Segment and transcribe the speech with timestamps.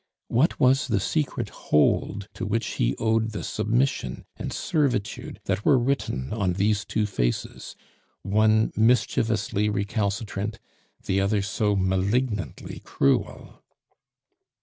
[0.29, 5.77] What was the secret hold to which he owed the submission and servitude that were
[5.77, 7.75] written on these two faces
[8.23, 10.57] one mischievously recalcitrant,
[11.05, 13.61] the other so malignantly cruel?